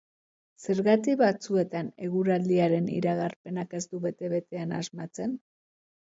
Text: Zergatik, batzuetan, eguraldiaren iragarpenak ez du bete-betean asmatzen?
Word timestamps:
Zergatik, 0.69 1.17
batzuetan, 1.19 1.91
eguraldiaren 2.07 2.89
iragarpenak 2.95 3.77
ez 3.83 3.83
du 3.93 4.03
bete-betean 4.09 4.75
asmatzen? 4.81 5.39